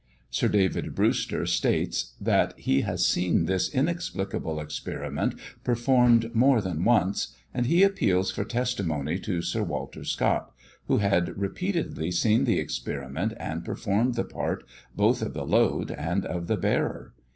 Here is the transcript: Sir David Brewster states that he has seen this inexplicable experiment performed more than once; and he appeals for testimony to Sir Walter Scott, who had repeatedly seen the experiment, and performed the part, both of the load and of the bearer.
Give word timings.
Sir 0.31 0.47
David 0.47 0.95
Brewster 0.95 1.45
states 1.45 2.15
that 2.19 2.57
he 2.57 2.81
has 2.81 3.05
seen 3.05 3.45
this 3.45 3.69
inexplicable 3.71 4.59
experiment 4.59 5.35
performed 5.63 6.33
more 6.33 6.59
than 6.59 6.83
once; 6.83 7.35
and 7.53 7.67
he 7.67 7.83
appeals 7.83 8.31
for 8.31 8.43
testimony 8.43 9.19
to 9.19 9.43
Sir 9.43 9.61
Walter 9.61 10.03
Scott, 10.03 10.55
who 10.87 10.97
had 10.97 11.37
repeatedly 11.39 12.09
seen 12.09 12.45
the 12.45 12.57
experiment, 12.57 13.33
and 13.37 13.63
performed 13.63 14.15
the 14.15 14.23
part, 14.25 14.63
both 14.95 15.21
of 15.21 15.33
the 15.35 15.45
load 15.45 15.91
and 15.91 16.25
of 16.25 16.47
the 16.47 16.57
bearer. 16.57 17.13